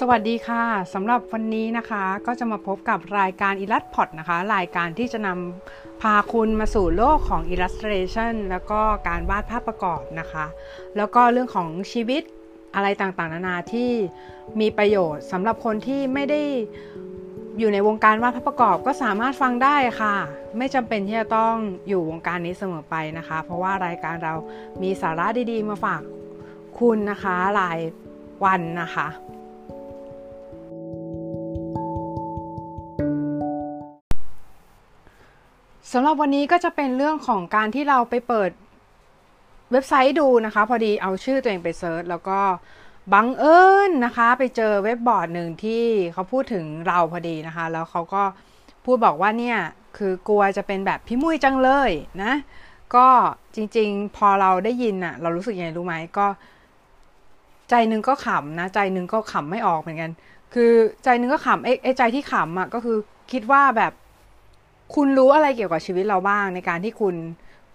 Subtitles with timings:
[0.00, 10.46] สวัสดีค่ะสำหรับวันนี้นะคะก็จะมาพบกับรายการ i l l u s t p o d นะคะ รายการที่จะนำพาคุณมาสู่โลกของ illustration แล้วก็การวาดภาพประกอบนะคะ
[10.96, 12.22] แล้วก็เรื่องของชีวิต
[12.74, 13.90] อะไรต่างๆ นานาที่
[14.60, 16.42] มีประโยชน์สำหรับคนที่ไม่ได้
[17.58, 20.14] อยู่ในวงการวาดภาพประกอบก็สามารถฟังได้ค่ะ
[20.58, 21.54] ไม่จำเป็นที่จะต้อง
[21.88, 24.34] อยู่วงการนี้เสมอไปนะคะ เพราะว่ารายการเรา
[24.82, 26.02] มีสาระดีๆ มาฝาก
[26.78, 27.78] คุณนะคะราย
[28.44, 29.08] วันนะคะ
[35.92, 38.50] สำหรับวันนี้ก็จะเป็นเรื่องของการที่เราไปเปิด
[39.72, 42.38] เว็บไซต์ดูนะคะ พอดีเอาชื่อตัวเองไปเซิร์ชแล้วก็
[43.12, 48.22] บังเอิญนะคะ ไปเจอเว็บบอร์ดหนึ่งที่เขาพูดถึงเราพอดีนะคะ แล้วเขาก็
[48.84, 49.58] พูดบอกว่าเนี่ย
[49.96, 51.90] คือกลัวจะเป็นแบบพี่มุ้ยจังเลย
[52.22, 52.32] นะ
[52.94, 53.06] ก็
[53.54, 56.26] จริงๆ พอเราได้ยินอะเรารู้สึกยังไงรู้ไหมก็
[57.70, 60.10] ใจหนึ่งก็ขำนะ ใจหนึ่งก็ขำไม่ออกเหมือนกัน
[60.54, 60.72] คือ
[61.04, 62.96] ใจหนึ่งก็ขำไอ้ไอ้ใจที่ขำอะก็คือ
[63.32, 63.92] คิดว่าแบบ
[64.94, 67.14] คุณรู้อะไรเกี่ยวกับชีวิตเราบ้างในการที่คุณ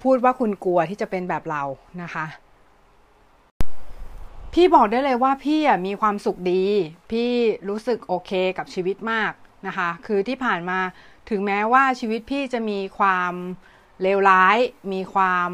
[0.04, 1.64] พูดว่าคุณกลัวที่จะเป็นแบบเรา
[2.02, 2.26] นะคะ
[4.54, 6.64] พี่บอกได้เลยว่าพี่มีความสุขดี
[7.12, 7.30] พี่
[7.70, 9.32] รู้สึกโอเคกับชีวิตมาก
[9.68, 10.80] นะคะ คือที่ผ่านมา
[11.30, 13.34] ถึงแม้ว่าชีวิตพี่จะมีความ
[14.02, 14.58] เลวร้าย
[14.94, 15.52] มีความ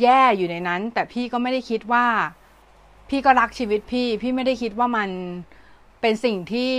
[0.00, 2.06] แย่อยู่ในนั้น แต่พี่ก็ไม่ได้คิดว่า
[3.08, 5.10] พี่ก็รักชีวิตพี่ พี่ไม่ได้คิดว่ามัน
[6.00, 6.74] เป็นสิ่งที่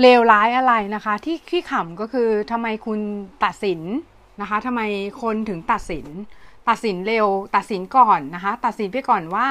[0.00, 3.00] เลวร้ายอะไรนะคะ ที่ที่ขำก็คือทำไมคุณ
[3.44, 3.80] ตัดสิน
[4.40, 4.82] นะคะทำไม
[5.22, 6.06] คนถึงตัดสิน
[6.68, 7.26] ตัดสินเร็ว
[7.56, 9.46] ตัดสินก่อนนะคะ ตัดสินไปก่อนว่า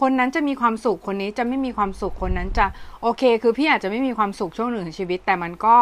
[0.00, 2.66] คนนั้นจะมีความสุขคนนี้จะไม่มีความสุขคนนั้นจะ
[3.02, 5.76] โอเค คือพี่อาจจะไม่มีความสุขช่วงหนึ่งของชีวิต แต่มันก็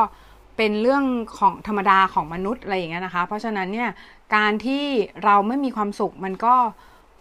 [0.56, 1.04] เป็นเรื่อง
[1.38, 3.90] ของธรรมดาของมนุษย์อะไรอย่างเงี้ยนะคะ เพราะฉะนั้นเนี่ย
[4.36, 4.84] การที่
[5.24, 6.54] เราไม่มีความสุขมันก็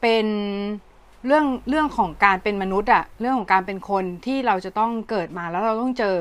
[0.02, 0.26] เป็น
[1.26, 6.16] เรื่องเรื่องของการเป็นมนุษย์อะเรื่องของการเป็นคนที่เราจะต้องเกิดมาแล้วเราต้องเจอ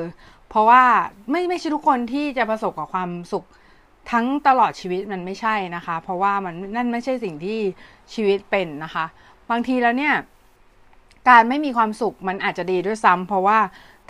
[0.49, 0.83] เพราะว่า
[1.31, 3.45] ไม่ไม่ใช่ทุกคนที่จะประสบกับความสุข
[4.11, 7.59] ทั้งตลอดชีวิตมันไม่ใช่นะคะ เพราะว่ามันนั่นไม่ใช่สิ่งที่
[8.13, 9.05] ชีวิตเป็นนะคะ
[9.49, 10.15] บางทีแล้วเนี่ย
[11.29, 13.59] การไม่มีความสุขมันอาจจะดีด้วยซ้ำเพราะว่า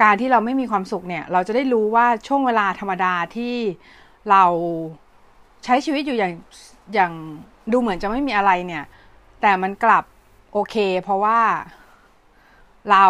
[0.03, 3.55] การที่เราไม่มีความสุขเนี่ย เราจะได้รู้ว่าช่วงเวลาธรรมดาที่
[4.29, 4.43] เรา
[5.63, 6.33] ใช้ชีวิตอยู่อย่าง
[6.93, 7.11] อย่าง
[7.71, 8.83] ดูเหมือนจะไม่มีอะไรเนี่ย
[9.41, 10.03] แต่มันกลับ
[10.53, 11.39] โอเค เพราะว่า
[12.91, 13.05] เรา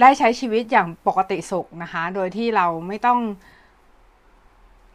[0.00, 3.18] ได้ใช้ชีวิตอย่างปกติสุขนะคะ โดยที่เราไม่ต้อง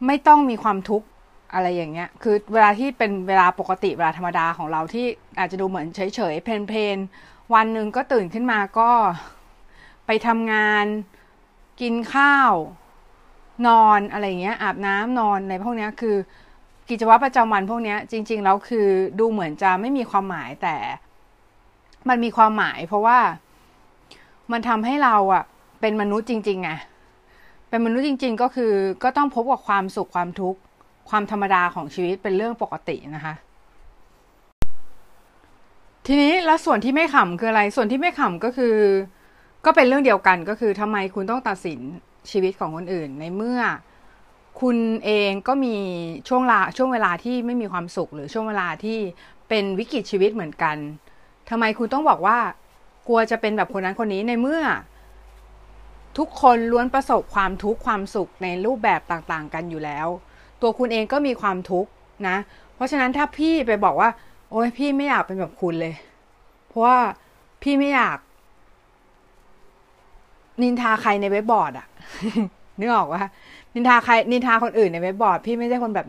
[0.06, 1.06] ไม่ต้องมีความทุกข์
[1.54, 5.06] อะไรอย่างเงี้ย คือเวลาที่เป็นเวลาปกติเวลาธรรมดาของเราที่
[5.38, 8.90] อาจจะดูเหมือนเฉยๆเพลนๆวันหนึ่งก็ตื่นขึ้นมาก็
[10.06, 10.86] ไปทำงาน
[11.80, 12.52] กินข้าว
[13.66, 16.16] นอนอะไรเงี้ย อาบน้ำนอนในพวกเนี้ยคือ
[16.88, 18.88] กิจวัตรประจำวันพวกเนี้ย จริง ๆ แล้วคือ
[19.18, 20.76] ดูเหมือนจะไม่มีความหมายแต่
[22.08, 23.18] มันมีความหมายเพราะว่า
[24.52, 25.44] มันทำให้เราอะ
[25.80, 26.70] เป็นมนุษย์จริงๆไง
[27.68, 28.72] เป็นมนุษย์จริง ๆ ก็คือ
[29.02, 30.60] ก็ต้องพบกับความสุขความทุกข์
[31.10, 33.34] ความธรรมดาของชีวิตเป็นเรื่องปกตินะคะ
[36.06, 38.76] ทีนี้แล้วส่วนที่ไม่ขำคืออะไร ส่วนที่ไม่ขำก็คือ
[39.64, 41.80] ก็เป็นเรื่องเดียวกันก็คือทำไมคุณต้องตัดสิน
[42.30, 43.60] ชีวิตของคนอื่นในเมื่อ
[44.60, 45.76] คุณเองก็มี
[46.28, 48.98] ช่วงลาช่วงเวลาที่ไม่มีความสุขหรือช่วงเวลาที่
[49.48, 50.76] เป็นวิกฤตชีวิตเหมือนกัน
[51.50, 52.38] ทำไมคุณต้องบอกว่า
[53.10, 54.62] ลัวจะเป็นแบบคนนั้นคนนี้ในเมื่อ
[56.18, 60.06] ทุกคนล้วนประสบความทุกข์ความสุขในรูปแบบต่างๆ กันอยู่แล้ว
[60.62, 61.90] ตัวคุณเองก็มีความทุกข์
[62.28, 62.36] นะ
[62.74, 64.10] เพราะฉะนั้นถ้าพี่ไปบอกว่า
[64.50, 65.94] โอ้ยพี่ไม่อยากเป็นแบบคุณเลย
[66.68, 66.98] เพราะว่า
[67.62, 68.18] พี่ไม่อยาก
[70.62, 71.86] นินทาใครในเว็บบอร์ดอะ
[72.78, 73.22] นึกออกว่า
[73.74, 76.06] นินทาใครนินทาคนอื่นในเว็บบอร์ด พี่ไม่ใช่คนแบบ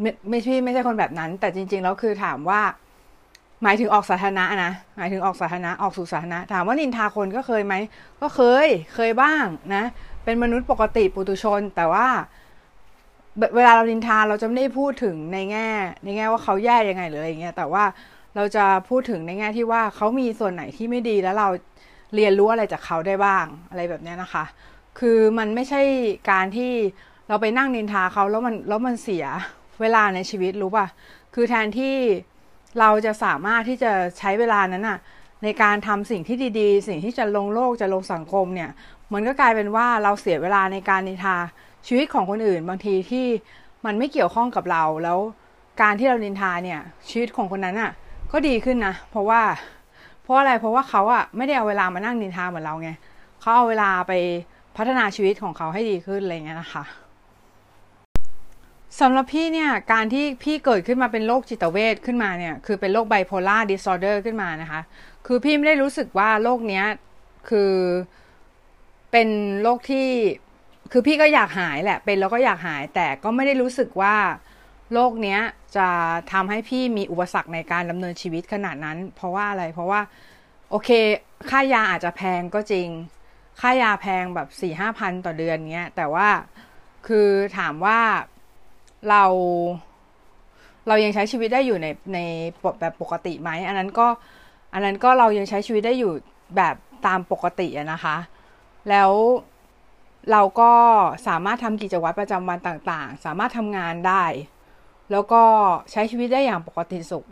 [0.00, 2.60] ไม่ไม่พี่ไม่ใช่คนแบบนั้น แต่จริง ๆ แล้วคือถามว่า
[3.64, 7.74] หมายถึงออกสาธารณะนะ หมายถึงออกสาธารณะออกสู่สาธารณะ ถามว่านินทาคนก็เคยไหม
[8.20, 9.44] ก็เคย เคยบ้าง
[9.74, 9.84] นะ
[10.24, 12.06] เป็นมนุษย์ปกติปุตุชน แต่ว่า
[13.56, 15.68] เวลาเรานินทาเราจะไม่ได้พูดถึงในแง่
[16.04, 17.84] ในแง่ว่าเขาแย่ยังไงหรืออะไรเงี้ย แต่ว่า
[18.36, 21.48] เราจะพูดถึงในแง่ที่ว่าเขามีส่วนไหนที่ไม่ดีแล้วเรา
[22.14, 24.44] เรียนรู้อะไรจากเขาได้บ้างอะไรแบบนี้นะคะ
[24.98, 25.82] คือมันไม่ใช่
[26.30, 26.72] การที่
[27.28, 29.24] เราไปนั่งนินทาเขาแล้วมันแล้วมันเสีย
[29.80, 30.86] เวลาในชีวิตรู้ป่ะ
[31.34, 31.96] คือแทนที่
[32.80, 34.98] เราจะสามารถที่จะใช้เวลานั้นน่ะ
[35.42, 38.70] ในการทำสิ่งที่ดีๆ สิ่งที่จะลงโลกจะลงสังคมเนี่ย
[39.12, 41.36] มันก็กลายเป็นว่าเราเสียเวลาในการนินทา
[41.86, 43.26] ชีวิตของคนอื่น บางทีที่
[43.84, 45.18] มันไม่เกี่ยวข้องกับเรา แล้ว
[45.82, 47.90] การที่เรานินทาเนี่ย ชีวิตของคนนั้นอะ่ะ
[48.32, 49.42] ก็ดีขึ้นนะ เพราะว่า
[50.22, 52.90] เพราะอะไร เพราะว่าเขาอะ่ะไม่ได้เอาเวลามานั่งนินทาเหมือนเราไง
[53.40, 54.12] เขาเอาเวลาไป
[54.76, 56.84] พัฒนาชีวิตของเขาให้ดีขึ้นอะไรเงี้ยนะคะ
[59.00, 64.80] สำหรับพี่เนี่ยการที่พี่เกิดขึ้นมาเป็นโรคจิตเวทขึ้นมาเนี่ยคือเป็นโรคไบโพล่าดิสออเดอร์ขึ้นมานะคะ
[65.26, 66.84] คือพี่ไม่ได้รู้สึกว่าโรคเนี้ย
[67.50, 67.74] คือ
[69.12, 69.28] เป็น
[69.62, 70.08] โรคที่
[70.92, 74.16] คือพี่ก็อยากหายแหละ เป็นแล้วก็อยากหายแต่ก็ไม่ได้รู้สึกว่า
[74.92, 75.40] โรคเนี้ย
[75.76, 75.88] จะ
[76.32, 80.00] ทำให้พี่มีอุปสรรคในการดำเนินชีวิตขนาดนั้น เพราะว่าอะไรเพราะว่า
[80.70, 80.90] โอเค
[81.50, 82.88] ค่ายาอาจจะแพงก็จริง
[83.60, 86.28] ค่ายาแพงแบบสี่ห้าพันต่อเดือนเงี้ยแต่ว่า
[87.06, 87.98] คือถามว่า
[89.10, 89.24] เรา
[90.88, 92.18] เรายังใช้ชีวิตได้อยู่ในใน
[92.80, 94.06] แบบปกติไหมอันนั้นก็
[94.72, 96.12] อันนั้นก็เรายังใช้ชีวิตได้อยู่
[96.56, 96.74] แบบ
[97.06, 98.16] ตามปกตินะคะ
[98.90, 99.10] แล้ว
[100.30, 100.72] เราก็
[101.26, 104.24] สามารถทำกิจวัตรประจำวันต่างๆ สามารถทำงานได้
[105.10, 105.42] แล้วก็
[105.92, 107.24] ใช้ชีวิตได้อย่างปกติสุข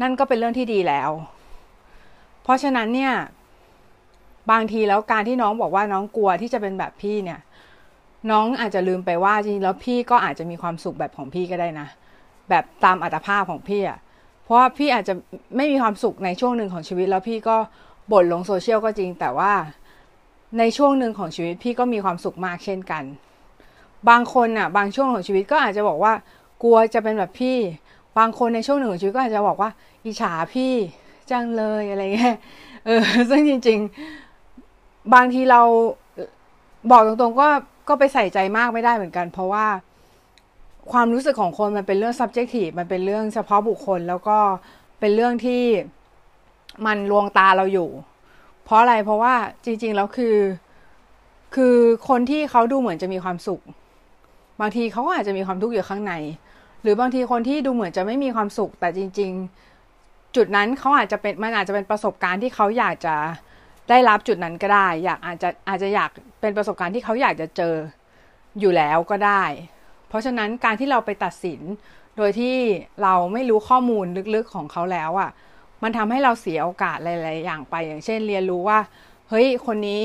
[0.00, 1.10] นั่นก็เป็นเรื่องที่ดีแล้ว
[2.42, 3.12] เพราะฉะนั้นเนี่ย
[4.50, 7.40] บางทีแล้วการที่น้องบอกว่าน้องกลัวที่จะเป็นแบบพี่เนี่ย
[8.30, 11.88] น้องอาจจะลืมไปว่าจริงแล้วพี่ก็อาจจะมีความสุขแบบของพี่ก็ได้นะ
[12.50, 13.98] แบบตามอัตภาพของพี่อะ
[14.44, 15.14] เพราะว่าพี่อาจจะ
[15.56, 17.56] ไม่มีความสุขในช่วงหนึ่งของชีวิต แล้วพี่ก็
[18.12, 19.52] บ่นลงโซเชียลก็จริง แต่ว่า
[20.58, 23.04] ในช่วงหนึ่งของชีวิตพี่ก็มีความสุขมากเช่นกัน
[24.08, 26.12] บางคนอะบางช่วงของชีวิตก็อาจจะบอกว่า
[26.62, 27.56] กลัวจะเป็นแบบพี่
[28.18, 29.70] บางคนในช่วงหนึ่งของชีวิตก็อาจจะบอกว่า
[30.04, 30.72] อิจฉาพี่
[31.30, 32.36] จังเลยอะไรเงี้ย
[32.86, 33.78] เออซึ่งจริง
[34.46, 35.60] ๆ บางทีเรา
[36.90, 37.48] บอกตรงๆก็
[37.88, 39.66] ก็ไปใส่ใจมากไม่ได้เหมือนกัน เพราะว่า
[40.92, 44.38] ความรู้สึกของคนมันเป็นเรื่อง subjective มันเป็นเรื่องเฉพาะบุคคล แล้วก็
[45.00, 45.62] เป็นเรื่องที่
[46.86, 47.88] มันลวงตาเราอยู่
[48.64, 49.34] เพราะอะไรเพราะว่า
[49.64, 50.36] จริง ๆ แล้วคือ
[51.54, 51.76] คือ
[52.08, 53.62] คนที่เขาดูเหมือนจะมีความสุข
[54.60, 56.14] บางทีเขาก็อาจจะมีความทุกข์อยู่ข้างใน
[56.82, 59.30] หรือบางทีคนที่ดูเหมือนจะไม่มีความสุข แต่จริง
[59.84, 63.16] ๆ จุดนั้นเขาอาจจะเป็นมันอาจจะเป็นประสบการณ์ที่เขาอยากจะ
[63.88, 66.10] ได้รับจุดนั้นก็ได้ อยากอาจจะอาจจะอยาก
[66.40, 67.74] เป็นประสบการณ์ที่เขาอยากจะเจอ
[68.60, 69.44] อยู่แล้วก็ได้
[70.08, 71.60] เพราะฉะนั้นการที่เราไปตัดสิน
[72.16, 72.56] โดยที่
[73.02, 75.30] เราไม่รู้ข้อมูลลึกๆของเขาแล้วอะ่ะ
[75.82, 78.78] มันทำให้เราเสียโอกาสหลายๆอย่างไป อย่างเช่น เรียนรู้ว่า
[79.28, 80.02] เฮ้ย คนนี้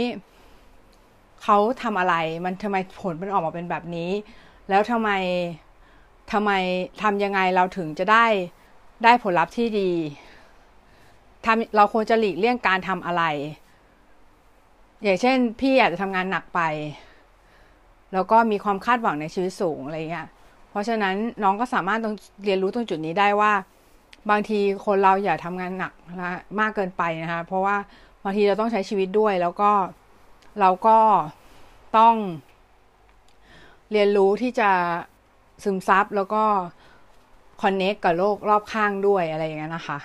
[1.43, 2.15] เขาทำอะไร
[2.45, 4.11] มันทำไมผลมันออกมาเป็นแบบนี้
[4.69, 5.09] แล้วทำไม
[6.31, 6.51] ทำไม
[7.01, 8.25] ทำยังไงเราถึงจะได้
[9.03, 9.91] ได้ผลลัพธ์ที่ดี
[11.45, 13.23] ทำเราควรจะหลีกเลี่ยงการทำอะไร
[15.03, 16.61] อย่างเช่น พี่อาจจะทำงานหนักไป
[18.13, 20.27] แล้วก็มีความคาดหวังในชีวิตสูงอะไรเงี้ย
[20.69, 23.51] เพราะฉะนั้นน้องก็สามารถต้องเรียนรู้ตรงจุดนี้ได้ว่า
[24.29, 27.75] บางทีคนเราอย่าทำงานหนักนะมากเกินไปนะคะเพราะว่า
[28.23, 29.71] บางทีเราต้องใช้ชีวิตด้วย แล้วก็
[30.59, 30.97] เราก็
[31.97, 32.15] ต้อง
[33.91, 34.69] เรียนรู้ที่จะ
[35.63, 36.43] ซึมซับแล้วก็
[37.61, 39.99] คอนเน็กกับโลกรอบข้างด้วยอะไรอย่างเงี้ยนะคะ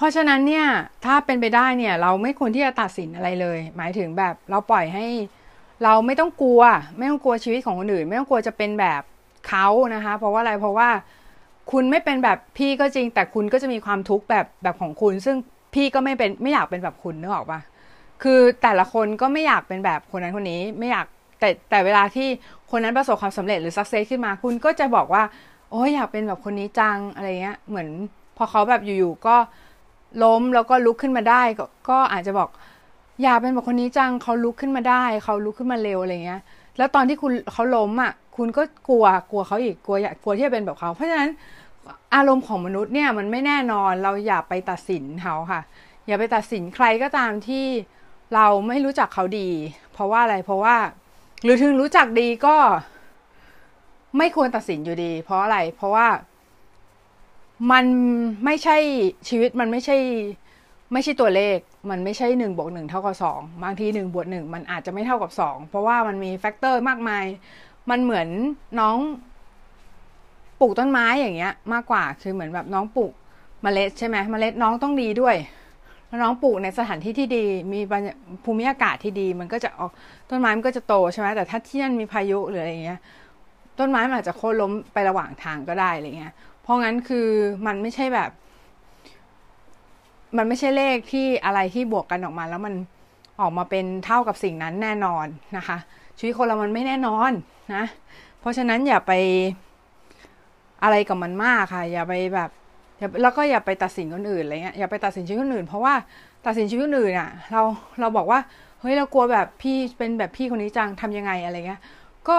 [0.00, 0.66] เพราะฉะนั้นเนี่ย
[1.04, 5.06] ถ้าเป็นไปได้เนี่ยเราไม่ควรที่จะตัดสินอะไรเลย หมายถึงแบบเราปล่อยให้
[5.84, 6.62] เราไม่ต้องกลัว
[6.98, 9.02] ไม่ต้องกลัวชีวิตของคนอื่น ไม่ต้องกลัวจะเป็นแบบ
[9.48, 10.88] เขานะคะ เพราะว่าอะไรเพราะว่า
[11.70, 15.36] คุณไม่เป็นแบบพี่ก็จริง แต่คุณก็จะมีความทุกข์แบบแบบของคุณ ซึ่ง
[15.74, 17.60] พี่ก็ไม่เป็นไม่อยากเป็นแบบคุณนึกออกปะ
[18.22, 21.06] คือแต่ละคนก็ไม่อยากเป็นแบบคนนั้นคนนี้ไม่อยาก
[21.40, 22.28] แต่แต่เวลาที่
[22.70, 25.22] คนนั้นประสบความสำเร็จหรือสักเซสขึ้นมา คุณก็จะบอกว่า
[25.70, 27.88] โอ้ยอยากเป็นแบบคนนี้จังอะไรเงี้ยเหมือน
[28.36, 29.36] พอเขาแบบอยู่ๆก็
[30.22, 32.48] ล้มแล้วก็ลุกขึ้นมาได้กก็อาจจะบอก
[33.22, 36.40] อยาเป็นแบบคนนี้จังเขาลุกขึ้นมาได้เขาลุกขึ้นมาเร็วอะไรเงี้ย
[36.78, 41.30] แล้วตอนที่คุณเขาล้มอะ คุณก็กลัวกลัวเขาอีกกลัวอยากกลัวที่จะเป็นแบบเขา เพราะฉะนั้น
[42.14, 45.60] อารมณ์ของมนุษย์เนี่ยมันไม่แน่นอนเราอย่าไปตัดสินเขาค่ะ
[46.06, 47.64] อย่าไปตัดสินใครก็ตามที่
[48.34, 49.48] เราไม่รู้จักเขาดี
[49.92, 50.76] เพราะว่าอะไรเพราะว่า
[51.44, 52.56] หรือถึงรู้จักดีก็
[54.18, 56.06] ไม่ควรตัดสินอยู่ดี เพราะอะไร เพราะว่า
[57.72, 57.86] มัน
[58.44, 58.76] ไม่ใช่
[59.28, 59.96] ชีวิตมันไม่ใช่
[60.92, 61.58] ไม่ใช่ตัวเลข
[61.90, 67.24] มันไม่ใช่หนึ่งบวกหนึ่งเท่ากับสองบางทีหนึ่งบวกหนึ่งมันอาจจะไม่เท่ากับสองเพราะว่ามันมีแฟกเตอร์มากมาย
[67.90, 68.28] มันเหมือน
[68.80, 68.96] น้อง
[70.60, 73.12] ปลูกต้นไม้อย่างเงี้ย มากกว่าคือเหมือนแบบน้องปลูก
[73.62, 75.36] เมล็ดใช่ไหมเมล็ดน้องต้องดีด้วย
[76.06, 77.80] แล้วน้องปลูกในสถานที่ที่ดี มี
[78.44, 79.90] ภูมิอากาศที่ดี มันก็จะออก
[80.30, 83.00] ต้นไม้มันก็จะโตใช่ไหมแต่ถ้าที่นั่นมีพายุหรืออะไรเงี้ย
[83.78, 86.34] ต้นไม้มันอาจจะโค่นล้มไประหว่างทางก็ได้อะไรเงี้ย
[86.70, 87.28] ราะงั้นคือ
[87.66, 88.30] มันไม่ใช่แบบ
[90.36, 92.74] มันไม่ใช่เลขที่อะไรที่บวกกันออกมา แล้วมัน
[93.40, 95.78] ออกมาเป็นเท่ากับสิ่งนั้นแน่นอนนะคะ
[96.18, 97.30] ชีวิตคนเรามันไม่แน่นอน
[97.74, 97.84] นะ
[98.40, 99.12] เพราะฉะนั้นอย่าไป
[100.82, 102.50] อะไรกับมันมากค่ะ อย่าไปแบบ
[103.22, 105.94] แล้วก็อย่าไปตัดสินคนอื่นอะไรเงี้ยอย่าไปตัดสินชีวิตคนอื่น เพราะว่า
[106.46, 107.62] ตัดสินชีวิตคนอื่นอะ เรา
[108.00, 108.40] เราบอกว่า
[108.80, 111.80] เฮ้ยเรากลัวแบบพี่เป็นแบบพี่คนนี้จังทำยังไงอะไรเงี้ย
[112.28, 112.36] ก็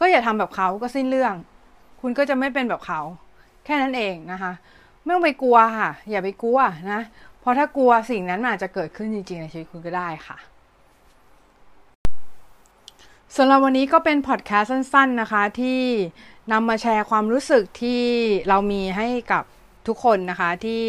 [0.00, 1.34] ก็อย่าทำแบบเขาก็สิ้นเรื่อง
[2.00, 3.00] คุณก็จะไม่เป็นแบบเขา
[3.64, 4.52] แค่นั้นเองนะคะ
[5.02, 6.58] ไม่ต้องไปกลัวค่ะ อย่าไปกลัว
[6.92, 7.00] นะ
[7.40, 10.38] เพราะถ้ากลัวสิ่งนั้นอาจจะเกิดขึ้นจริงๆในชีวิตคุณก็ได้ค่ะ
[13.36, 15.80] สำหรับวันนี้ก็เป็นพอดแคสต์สั้น ๆนะคะ ที่
[16.52, 18.02] นำมาแชร์ความรู้สึกที่
[18.48, 19.44] เรามีให้กับ
[19.86, 20.84] ทุกคนนะคะที่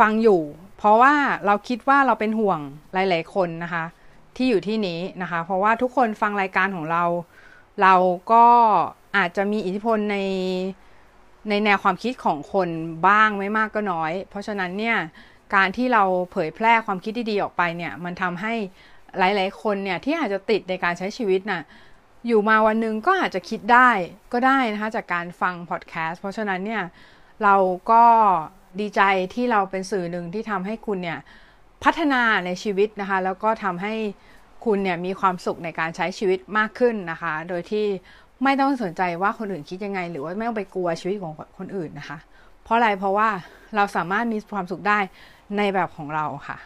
[0.00, 0.40] ฟังอยู่
[0.76, 1.14] เพราะว่า
[1.46, 2.60] เราคิดว่าเราเป็นห่วง
[2.92, 3.84] หลาย ๆ คนนะคะ
[4.36, 7.04] ที่อยู่ที่นี้นะคะ เพราะว่าทุกคนฟังรายการของเรา
[7.82, 7.94] เรา
[8.32, 8.46] ก็
[9.16, 10.18] อาจจะมีอิทธิพลใน
[11.48, 12.68] ในแนวความคิดของคน
[13.08, 14.96] บ้างไม่มากก็น้อย เพราะฉะนั้นเนี่ย
[15.54, 18.54] การที่เราเผยแพร่ความคิดดีๆออกไปเนี่ยมันทำให้
[19.18, 21.62] หลาย ๆ คนเนี่ยที่อาจจะติดในการใช้ชีวิตน่ะ
[22.26, 23.90] อยู่มาวันหนึ่งก็อาจจะคิดได้
[24.32, 26.82] ก็ได้นะคะจากการฟังพอดแคสต์เพราะฉะนั้นเนี่ย
[27.42, 27.56] เรา
[27.90, 28.04] ก็
[28.80, 29.00] ดีใจ
[29.34, 31.18] ที่เราเป็นสื่อหนึ่งที่ทำให้คุณเนี่ย
[31.84, 33.94] พัฒนาในชีวิตนะคะ แล้วก็ทำให้
[34.64, 37.86] คุณเนี่ยมีความสุขในการใช้ชีวิตมากขึ้นนะคะ โดยที่
[38.44, 42.18] ไม่ต้องสนใจว่าคนอื่นคิดยังไง หรือว่าไม่ต้องไปกลัวชีวิตของคนอื่นนะคะ
[42.64, 43.28] เพราะอะไรเพราะว่า
[43.76, 44.98] เราสามารถมีความสุขได้
[45.56, 46.56] ในแบบของเราค่ะ